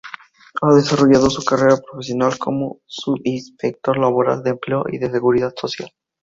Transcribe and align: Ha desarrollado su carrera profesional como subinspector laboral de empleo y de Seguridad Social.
Ha 0.63 0.73
desarrollado 0.73 1.29
su 1.29 1.43
carrera 1.45 1.77
profesional 1.77 2.35
como 2.39 2.79
subinspector 2.87 3.99
laboral 3.99 4.41
de 4.41 4.49
empleo 4.49 4.85
y 4.91 4.97
de 4.97 5.11
Seguridad 5.11 5.53
Social. 5.55 5.91